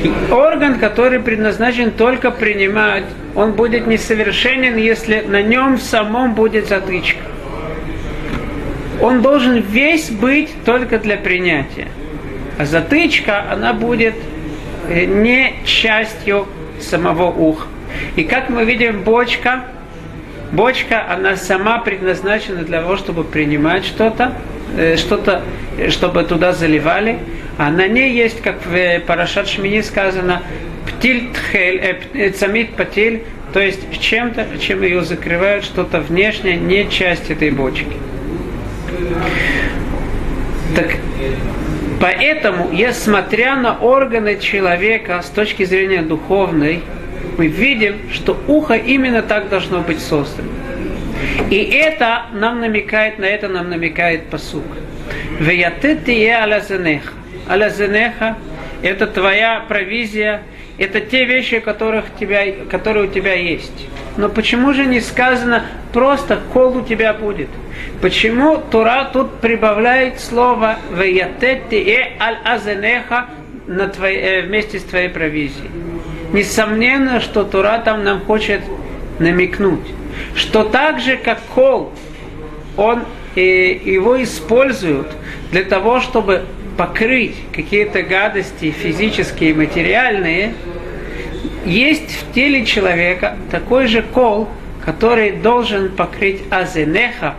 И 0.04 0.12
орган, 0.32 0.80
который 0.80 1.20
предназначен 1.20 1.92
только 1.92 2.32
принимать, 2.32 3.06
он 3.36 3.54
будет 3.54 3.88
несовершенен, 3.88 4.78
если 4.78 5.22
на 5.22 5.42
нем 5.42 5.78
самом 5.78 6.36
будет 6.36 6.68
затычка. 6.68 7.24
Он 9.02 9.22
должен 9.22 9.60
весь 9.60 10.10
быть 10.10 10.50
только 10.64 11.00
для 11.00 11.18
принятия. 11.18 11.88
А 12.58 12.66
затычка, 12.66 13.44
она 13.52 13.74
будет 13.74 14.16
э, 14.88 15.06
не 15.06 15.56
частью 15.66 16.48
самого 16.80 17.26
уха. 17.26 17.68
И 18.16 18.24
как 18.24 18.50
мы 18.50 18.64
видим, 18.64 19.02
бочка, 19.02 19.66
бочка, 20.52 21.06
она 21.10 21.36
сама 21.36 21.80
предназначена 21.80 22.64
для 22.64 22.82
того, 22.82 22.96
чтобы 22.96 23.24
принимать 23.24 23.86
что-то, 23.86 24.34
что-то, 24.98 25.42
чтобы 25.90 26.24
туда 26.24 26.54
заливали. 26.54 27.20
А 27.58 27.72
на 27.72 27.88
ней 27.88 28.14
есть, 28.14 28.42
как 28.42 28.66
в 28.66 29.00
Парашат 29.06 29.48
Шмини 29.48 29.82
сказано, 29.82 30.42
птиль 30.86 31.32
тхель, 31.34 31.78
э, 31.78 32.00
э, 32.14 32.30
цамит 32.32 32.76
патиль, 32.76 33.24
то 33.54 33.60
есть 33.62 33.80
чем-то, 34.00 34.46
чем 34.60 34.84
ее 34.84 35.04
закрывают, 35.04 35.64
что-то 35.64 36.02
внешнее, 36.02 36.58
не 36.58 36.90
часть 36.90 37.32
этой 37.32 37.52
бочки. 37.52 37.94
Так 40.76 40.98
Поэтому, 42.00 42.72
смотря 42.92 43.56
на 43.56 43.78
органы 43.78 44.38
человека 44.38 45.22
с 45.22 45.30
точки 45.30 45.64
зрения 45.64 46.02
духовной, 46.02 46.84
мы 47.38 47.48
видим, 47.48 47.96
что 48.12 48.38
ухо 48.48 48.76
именно 48.76 49.22
так 49.22 49.50
должно 49.50 49.80
быть 49.80 50.02
создано. 50.02 50.50
И 51.50 51.58
это 51.58 52.24
нам 52.34 52.60
намекает, 52.60 53.20
на 53.20 53.26
это 53.26 53.48
нам 53.48 53.70
намекает 53.70 54.30
посук. 54.30 54.66
Веятытие 55.40 56.38
алязенеха. 56.38 57.14
Алязенеха– 57.48 58.38
это 58.82 59.06
твоя 59.08 59.64
провизия, 59.68 60.42
это 60.78 61.00
те 61.00 61.26
вещи, 61.26 61.60
которых 61.60 62.06
тебя, 62.20 62.46
которые 62.70 63.08
у 63.08 63.12
тебя 63.12 63.34
есть. 63.34 63.88
Но 64.18 64.30
почему 64.30 64.74
же 64.74 64.86
не 64.86 65.02
сказано 65.02 65.66
просто 65.94 66.40
кол 66.54 66.78
у 66.78 66.82
тебя 66.82 67.14
будет? 67.14 67.50
Почему 68.02 68.58
Тура 68.58 69.10
тут 69.12 69.40
прибавляет 69.40 70.20
слово 70.20 70.78
«Веятетти 70.92 72.00
аль-азенеха» 72.20 73.26
на 73.68 73.88
твоей, 73.88 74.20
э, 74.20 74.42
вместе 74.44 74.80
с 74.80 74.84
твоей 74.84 75.10
провизией? 75.10 75.70
Несомненно, 76.32 77.20
что 77.20 77.44
Тура 77.44 77.82
там 77.84 78.04
нам 78.04 78.22
хочет 78.22 78.62
намекнуть, 79.20 79.88
что 80.36 80.64
так 80.64 81.00
же, 81.00 81.18
как 81.18 81.40
кол, 81.54 81.92
он, 82.78 83.04
э, 83.36 83.42
его 83.42 84.22
используют 84.22 85.08
для 85.52 85.64
того, 85.64 86.00
чтобы 86.00 86.46
покрыть 86.78 87.36
какие-то 87.54 88.04
гадости 88.04 88.72
физические 88.72 89.52
и 89.52 89.54
материальные, 89.54 90.54
есть 91.66 92.12
в 92.12 92.34
теле 92.34 92.66
человека 92.66 93.38
такой 93.50 93.88
же 93.88 94.02
кол, 94.02 94.48
который 94.84 95.32
должен 95.32 95.90
покрыть 95.90 96.42
азенеха, 96.52 97.36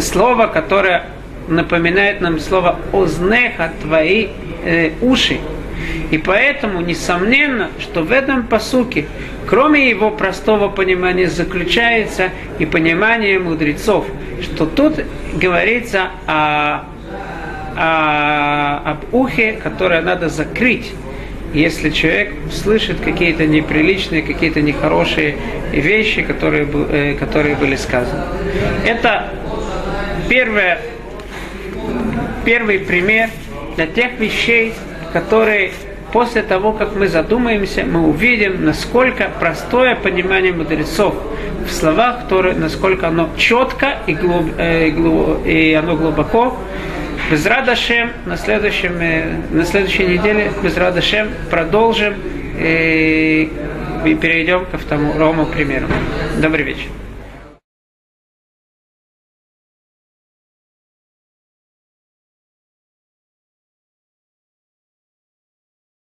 слово, 0.00 0.46
которое 0.46 1.04
напоминает 1.48 2.20
нам 2.20 2.40
слово 2.40 2.78
ознеха, 2.92 3.72
твои 3.82 4.28
э, 4.64 4.92
уши. 5.02 5.38
И 6.10 6.18
поэтому, 6.18 6.80
несомненно, 6.80 7.70
что 7.78 8.02
в 8.02 8.12
этом 8.12 8.44
посуке 8.44 9.06
Кроме 9.48 9.90
его 9.90 10.10
простого 10.10 10.68
понимания 10.68 11.28
заключается 11.28 12.30
и 12.58 12.66
понимание 12.66 13.38
мудрецов, 13.38 14.06
что 14.42 14.66
тут 14.66 15.00
говорится 15.34 16.10
о, 16.26 16.84
о, 17.76 18.82
об 18.84 19.14
ухе, 19.14 19.58
которое 19.62 20.00
надо 20.00 20.28
закрыть, 20.28 20.92
если 21.52 21.90
человек 21.90 22.32
слышит 22.52 23.00
какие-то 23.00 23.46
неприличные, 23.46 24.22
какие-то 24.22 24.60
нехорошие 24.60 25.36
вещи, 25.72 26.22
которые, 26.22 26.66
э, 26.90 27.14
которые 27.14 27.54
были 27.54 27.76
сказаны. 27.76 28.24
Это 28.84 29.28
первое, 30.28 30.80
первый 32.44 32.80
пример 32.80 33.30
для 33.76 33.86
тех 33.86 34.18
вещей, 34.18 34.72
которые 35.12 35.70
после 36.14 36.42
того, 36.42 36.72
как 36.72 36.94
мы 36.94 37.08
задумаемся, 37.08 37.84
мы 37.84 38.06
увидим, 38.06 38.64
насколько 38.64 39.28
простое 39.40 39.96
понимание 39.96 40.52
мудрецов 40.52 41.12
в 41.66 41.72
словах, 41.72 42.22
которые, 42.22 42.54
насколько 42.54 43.08
оно 43.08 43.30
четко 43.36 43.98
и, 44.06 44.14
глуб, 44.14 44.46
э, 44.56 44.90
глуб, 44.90 45.44
и 45.44 45.72
оно 45.72 45.96
глубоко. 45.96 46.56
Без 47.32 47.44
Радашем 47.44 48.12
на, 48.26 48.36
следующем, 48.36 48.92
э, 49.00 49.24
на 49.50 49.64
следующей 49.64 50.06
неделе 50.06 50.52
без 50.62 50.76
Радашем 50.76 51.30
продолжим 51.50 52.14
э, 52.60 53.48
и 54.06 54.14
перейдем 54.14 54.66
ко 54.66 54.78
второму 54.78 55.46
примеру. 55.46 55.86
Добрый 56.40 56.62
вечер. 56.64 57.03